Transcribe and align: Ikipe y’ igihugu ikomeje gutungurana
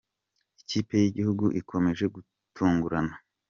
Ikipe 0.61 0.93
y’ 1.01 1.05
igihugu 1.09 1.45
ikomeje 1.59 2.05
gutungurana 2.15 3.15